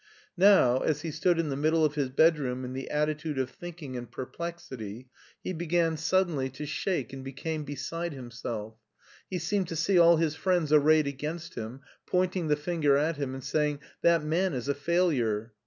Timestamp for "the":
1.49-1.55, 2.73-2.89, 12.47-12.55